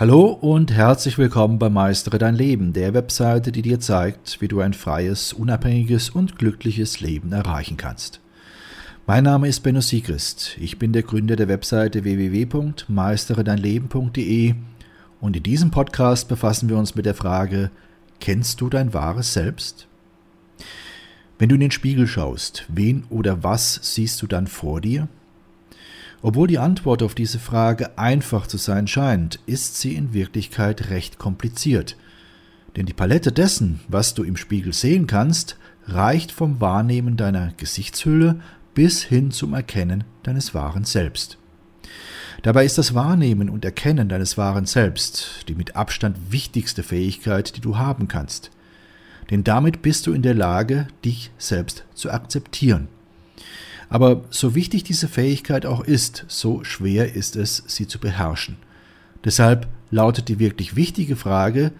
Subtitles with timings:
[0.00, 4.60] Hallo und herzlich willkommen bei Meistere dein Leben, der Webseite, die dir zeigt, wie du
[4.60, 8.22] ein freies, unabhängiges und glückliches Leben erreichen kannst.
[9.06, 10.56] Mein Name ist Benno Siegrist.
[10.58, 14.54] Ich bin der Gründer der Webseite www.meisteredeinleben.de
[15.20, 17.70] und in diesem Podcast befassen wir uns mit der Frage,
[18.20, 19.86] kennst du dein wahres Selbst?
[21.38, 25.08] Wenn du in den Spiegel schaust, wen oder was siehst du dann vor dir?
[26.22, 31.18] Obwohl die Antwort auf diese Frage einfach zu sein scheint, ist sie in Wirklichkeit recht
[31.18, 31.96] kompliziert.
[32.76, 38.40] Denn die Palette dessen, was du im Spiegel sehen kannst, reicht vom Wahrnehmen deiner Gesichtshülle
[38.74, 41.38] bis hin zum Erkennen deines wahren Selbst.
[42.42, 47.60] Dabei ist das Wahrnehmen und Erkennen deines wahren Selbst die mit Abstand wichtigste Fähigkeit, die
[47.60, 48.50] du haben kannst.
[49.30, 52.88] Denn damit bist du in der Lage, dich selbst zu akzeptieren.
[53.90, 58.56] Aber so wichtig diese Fähigkeit auch ist, so schwer ist es, sie zu beherrschen.
[59.24, 61.72] Deshalb lautet die wirklich wichtige Frage,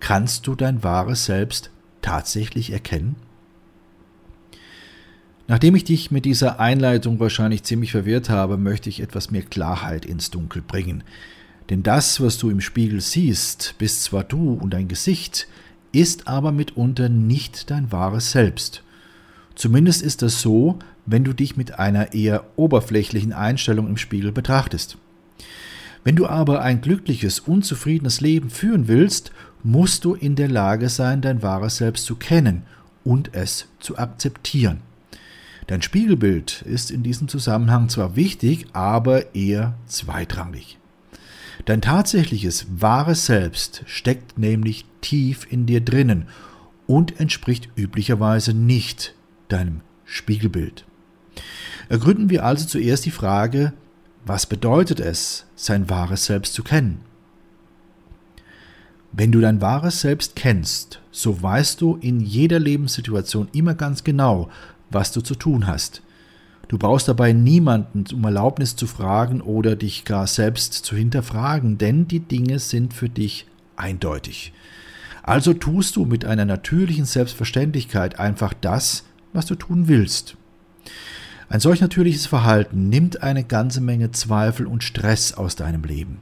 [0.00, 1.70] kannst du dein wahres Selbst
[2.00, 3.14] tatsächlich erkennen?
[5.46, 10.06] Nachdem ich dich mit dieser Einleitung wahrscheinlich ziemlich verwirrt habe, möchte ich etwas mehr Klarheit
[10.06, 11.04] ins Dunkel bringen.
[11.68, 15.46] Denn das, was du im Spiegel siehst, bist zwar du und dein Gesicht,
[15.92, 18.82] ist aber mitunter nicht dein wahres Selbst.
[19.56, 20.78] Zumindest ist das so,
[21.10, 24.98] wenn du dich mit einer eher oberflächlichen Einstellung im Spiegel betrachtest.
[26.04, 31.20] Wenn du aber ein glückliches, unzufriedenes Leben führen willst, musst du in der Lage sein,
[31.20, 32.62] dein wahres Selbst zu kennen
[33.04, 34.80] und es zu akzeptieren.
[35.66, 40.78] Dein Spiegelbild ist in diesem Zusammenhang zwar wichtig, aber eher zweitrangig.
[41.66, 46.26] Dein tatsächliches, wahres Selbst steckt nämlich tief in dir drinnen
[46.86, 49.14] und entspricht üblicherweise nicht
[49.48, 50.86] deinem Spiegelbild.
[51.88, 53.72] Ergründen wir also zuerst die Frage,
[54.24, 57.00] was bedeutet es, sein wahres Selbst zu kennen?
[59.12, 64.48] Wenn du dein wahres Selbst kennst, so weißt du in jeder Lebenssituation immer ganz genau,
[64.90, 66.02] was du zu tun hast.
[66.68, 72.06] Du brauchst dabei niemanden um Erlaubnis zu fragen oder dich gar selbst zu hinterfragen, denn
[72.06, 74.52] die Dinge sind für dich eindeutig.
[75.22, 80.36] Also tust du mit einer natürlichen Selbstverständlichkeit einfach das, was du tun willst.
[81.50, 86.20] Ein solch natürliches Verhalten nimmt eine ganze Menge Zweifel und Stress aus deinem Leben.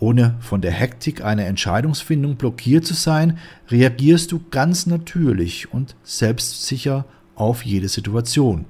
[0.00, 3.38] Ohne von der Hektik einer Entscheidungsfindung blockiert zu sein,
[3.70, 7.04] reagierst du ganz natürlich und selbstsicher
[7.36, 8.64] auf jede Situation.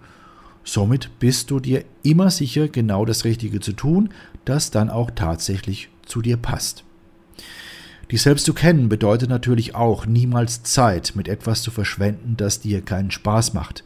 [0.64, 4.10] Somit bist du dir immer sicher, genau das Richtige zu tun,
[4.44, 6.84] das dann auch tatsächlich zu dir passt.
[8.12, 12.82] Dich selbst zu kennen bedeutet natürlich auch, niemals Zeit mit etwas zu verschwenden, das dir
[12.82, 13.82] keinen Spaß macht.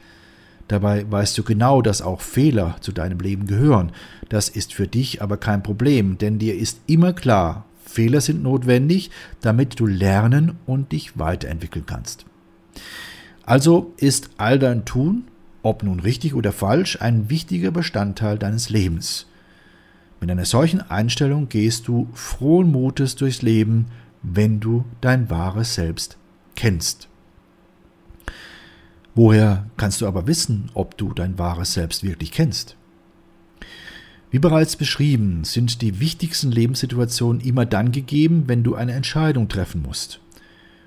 [0.69, 3.93] Dabei weißt du genau, dass auch Fehler zu deinem Leben gehören.
[4.29, 9.11] Das ist für dich aber kein Problem, denn dir ist immer klar, Fehler sind notwendig,
[9.41, 12.25] damit du lernen und dich weiterentwickeln kannst.
[13.47, 15.25] Also ist all dein Tun,
[15.63, 19.27] ob nun richtig oder falsch, ein wichtiger Bestandteil deines Lebens.
[20.21, 23.87] Mit einer solchen Einstellung gehst du frohen Mutes durchs Leben,
[24.23, 26.17] wenn du dein wahres Selbst
[26.57, 27.09] kennst.
[29.15, 32.77] Woher kannst du aber wissen, ob du dein wahres Selbst wirklich kennst?
[34.31, 39.83] Wie bereits beschrieben, sind die wichtigsten Lebenssituationen immer dann gegeben, wenn du eine Entscheidung treffen
[39.83, 40.19] musst.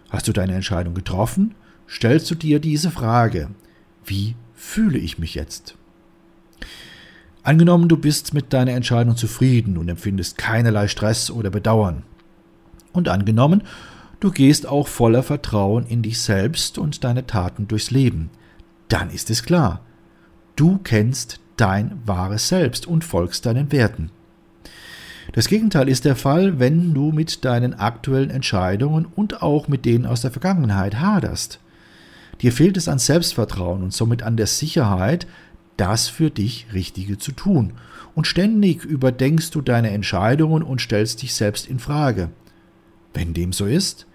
[0.10, 1.56] Hast du deine Entscheidung getroffen,
[1.88, 3.50] stellst du dir diese Frage,
[4.06, 5.76] wie fühle ich mich jetzt?
[7.44, 12.04] Angenommen, du bist mit deiner Entscheidung zufrieden und empfindest keinerlei Stress oder Bedauern.
[12.92, 13.64] Und angenommen,
[14.20, 18.32] Du gehst auch voller Vertrauen in dich selbst und deine Taten durchs Leben.
[18.88, 19.82] Dann ist es klar.
[20.56, 24.10] Du kennst dein wahres Selbst und folgst deinen Werten.
[25.34, 30.06] Das Gegenteil ist der Fall, wenn du mit deinen aktuellen Entscheidungen und auch mit denen
[30.06, 31.60] aus der Vergangenheit haderst.
[32.42, 35.28] Dir fehlt es an Selbstvertrauen und somit an der Sicherheit,
[35.76, 37.74] das für dich Richtige zu tun.
[38.16, 42.30] Und ständig überdenkst du deine Entscheidungen und stellst dich selbst in Frage.
[43.14, 44.08] Wenn dem so ist,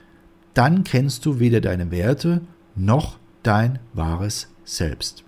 [0.54, 2.42] dann kennst du weder deine Werte
[2.74, 5.24] noch dein wahres Selbst.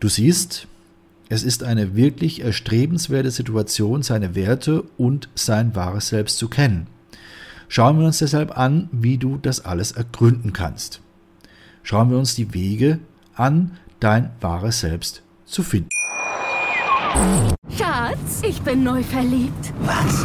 [0.00, 0.68] Du siehst,
[1.28, 6.86] es ist eine wirklich erstrebenswerte Situation, seine Werte und sein wahres Selbst zu kennen.
[7.68, 11.00] Schauen wir uns deshalb an, wie du das alles ergründen kannst.
[11.82, 12.98] Schauen wir uns die Wege
[13.34, 15.90] an, dein wahres Selbst zu finden.
[17.76, 19.72] Schatz, ich bin neu verliebt.
[19.80, 20.24] Was?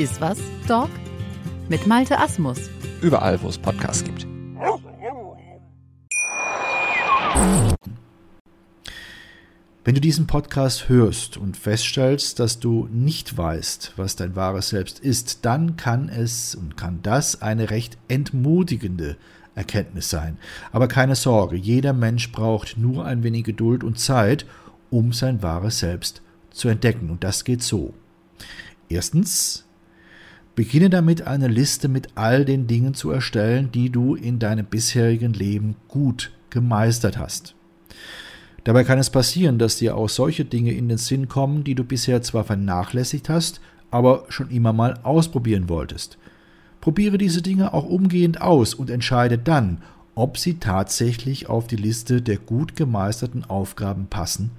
[0.00, 0.88] Iswas Dog?
[1.68, 2.70] Mit Malte Asmus.
[3.02, 4.26] Überall, wo es Podcasts gibt.
[9.84, 15.00] Wenn du diesen Podcast hörst und feststellst, dass du nicht weißt, was dein wahres Selbst
[15.00, 19.18] ist, dann kann es und kann das eine recht entmutigende
[19.54, 20.38] Erkenntnis sein.
[20.72, 24.46] Aber keine Sorge, jeder Mensch braucht nur ein wenig Geduld und Zeit,
[24.88, 27.10] um sein wahres Selbst zu entdecken.
[27.10, 27.92] Und das geht so.
[28.88, 29.66] Erstens,
[30.54, 35.32] beginne damit eine Liste mit all den Dingen zu erstellen, die du in deinem bisherigen
[35.32, 37.54] Leben gut gemeistert hast.
[38.64, 41.84] Dabei kann es passieren, dass dir auch solche Dinge in den Sinn kommen, die du
[41.84, 43.60] bisher zwar vernachlässigt hast,
[43.90, 46.18] aber schon immer mal ausprobieren wolltest.
[46.80, 49.82] Probiere diese Dinge auch umgehend aus und entscheide dann,
[50.14, 54.50] ob sie tatsächlich auf die Liste der gut gemeisterten Aufgaben passen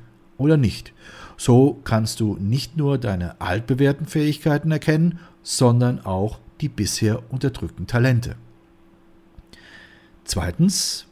[0.42, 0.94] oder nicht.
[1.38, 8.36] So kannst du nicht nur deine altbewährten Fähigkeiten erkennen, sondern auch die bisher unterdrückten Talente.
[10.26, 11.08] Zweitens,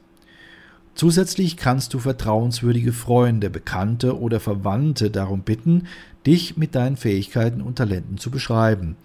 [1.00, 5.88] Zusätzlich kannst du vertrauenswürdige Freunde, Bekannte oder Verwandte darum bitten,
[6.28, 8.98] dich mit deinen Fähigkeiten und Talenten zu beschreiben.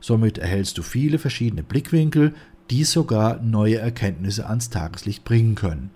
[0.00, 2.32] Somit erhältst du viele verschiedene Blickwinkel,
[2.70, 5.90] die sogar neue Erkenntnisse ans Tageslicht bringen können.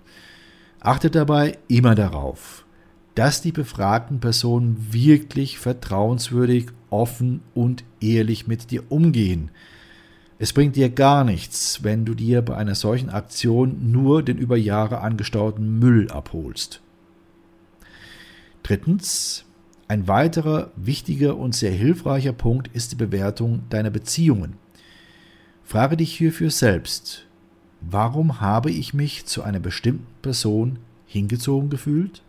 [0.81, 2.63] Achte dabei immer darauf,
[3.19, 9.51] dass die befragten Personen wirklich vertrauenswürdig, offen und ehrlich mit dir umgehen.
[10.37, 14.55] Es bringt dir gar nichts, wenn du dir bei einer solchen Aktion nur den über
[14.55, 16.79] Jahre angestauten Müll abholst.
[18.63, 19.43] Drittens,
[19.89, 24.53] ein weiterer wichtiger und sehr hilfreicher Punkt ist die Bewertung deiner Beziehungen.
[25.65, 27.25] Frage dich hierfür selbst,
[27.81, 32.21] warum habe ich mich zu einer bestimmten Person hingezogen gefühlt?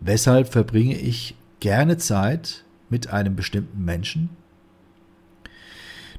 [0.00, 4.30] Weshalb verbringe ich gerne Zeit mit einem bestimmten Menschen?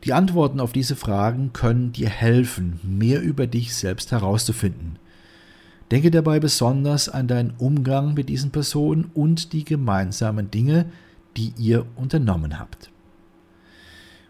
[0.04, 5.00] Die Antworten auf diese Fragen können dir helfen, mehr über dich selbst herauszufinden.
[5.92, 10.86] Denke dabei besonders an deinen Umgang mit diesen Personen und die gemeinsamen Dinge,
[11.38, 12.92] die ihr unternommen habt.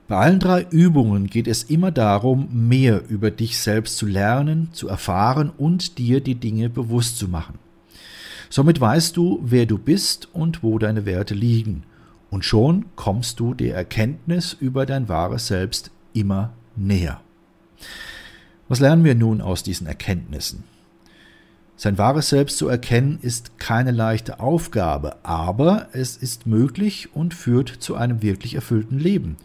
[0.08, 4.88] Bei allen drei Übungen geht es immer darum, mehr über dich selbst zu lernen, zu
[4.88, 7.58] erfahren und dir die Dinge bewusst zu machen.
[8.50, 11.84] Somit weißt du, wer du bist und wo deine Werte liegen–
[12.36, 17.22] und schon kommst du der Erkenntnis über dein wahres Selbst immer näher.
[18.68, 20.66] Was lernen wir nun aus diesen Erkenntnissen?
[21.78, 27.70] Sein wahres Selbst zu erkennen ist keine leichte Aufgabe, aber es ist möglich und führt
[27.70, 29.38] zu einem wirklich erfüllten Leben.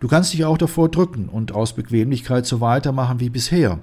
[0.00, 3.78] Du kannst dich auch davor drücken und aus Bequemlichkeit so weitermachen wie bisher.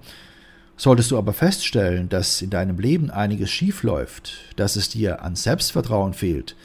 [0.81, 5.35] Solltest du aber feststellen, dass in deinem Leben einiges schief läuft, dass es dir an
[5.35, 6.55] Selbstvertrauen fehlt,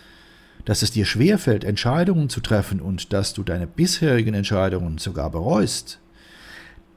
[0.65, 5.99] dass es dir schwerfällt, Entscheidungen zu treffen und dass du deine bisherigen Entscheidungen sogar bereust,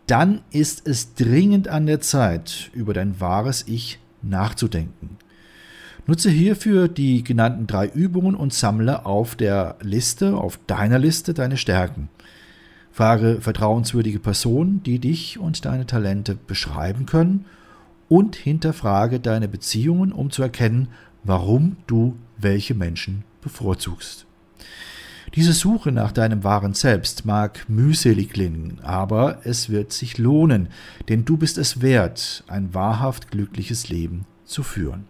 [0.07, 5.18] dann ist es dringend an der Zeit, über dein wahres Ich nachzudenken.
[6.07, 11.57] Nutze hierfür die genannten drei Übungen und sammle auf der Liste, auf deiner Liste, deine
[11.57, 12.07] Stärken.
[13.00, 17.46] Frage vertrauenswürdige Personen, die dich und deine Talente beschreiben können
[18.10, 20.90] und hinterfrage deine Beziehungen, um zu erkennen,
[21.24, 24.26] warum du welche Menschen bevorzugst.
[25.36, 30.68] Diese Suche nach deinem wahren Selbst mag mühselig klingen, aber es wird sich lohnen,
[31.08, 35.06] denn du bist es wert, ein wahrhaft glückliches Leben zu führen.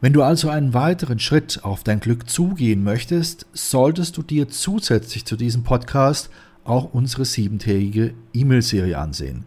[0.00, 5.24] Wenn du also einen weiteren Schritt auf dein Glück zugehen möchtest, solltest du dir zusätzlich
[5.24, 6.30] zu diesem Podcast
[6.64, 9.44] auch unsere siebentägige E-Mail-Serie ansehen.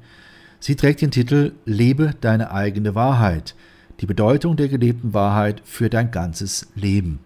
[0.60, 3.56] Sie trägt den Titel Lebe deine eigene Wahrheit,
[4.00, 7.20] die Bedeutung der gelebten Wahrheit für dein ganzes Leben.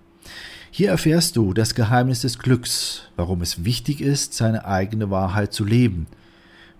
[0.69, 5.65] Hier erfährst du das Geheimnis des Glücks, warum es wichtig ist, seine eigene Wahrheit zu
[5.65, 6.07] leben,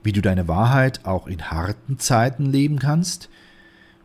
[0.04, 3.30] wie du deine Wahrheit auch in harten Zeiten leben kannst,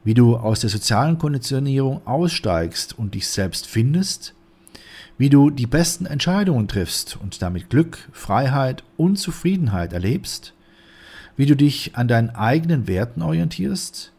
[0.02, 4.34] wie du aus der sozialen Konditionierung aussteigst und dich selbst findest,
[5.18, 10.52] wie du die besten Entscheidungen triffst und damit Glück, Freiheit und Zufriedenheit erlebst,
[11.36, 14.12] wie du dich an deinen eigenen Werten orientierst,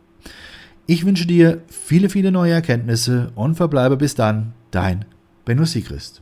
[0.86, 5.04] Ich wünsche dir viele, viele neue Erkenntnisse und verbleibe bis dann dein
[5.44, 6.21] Benno Siegrist.